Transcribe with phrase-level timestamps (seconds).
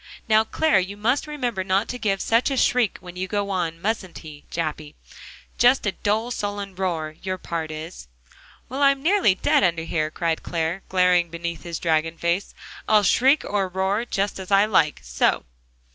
[0.27, 3.79] "Now, Clare, you must remember not to give such a shriek when you go on,
[3.79, 4.95] mustn't he, Jappy?
[5.59, 8.07] Just a dull, sullen roar, your part is."
[8.67, 12.55] "Well, I'm nearly dead under here," cried Clare, glaring beneath his dragon face.
[12.89, 15.45] "I'll shriek, or roar, just as I like, so!"